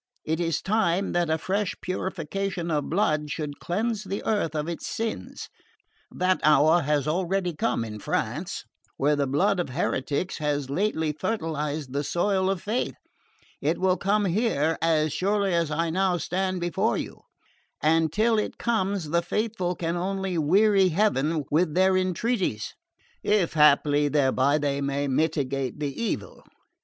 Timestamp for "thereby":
24.07-24.57